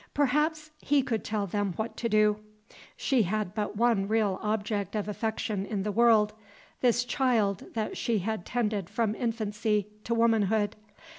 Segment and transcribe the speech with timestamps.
[0.15, 2.39] Perhaps he could tell them what to do.
[2.97, 6.33] She had but one real object of affection in the world,
[6.79, 10.75] this child that she had tended from infancy to womanhood.